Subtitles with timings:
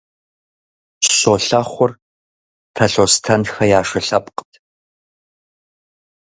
[1.17, 1.91] Щолэхъур
[2.75, 4.51] Талъостэнхэ я шы лъэпкът.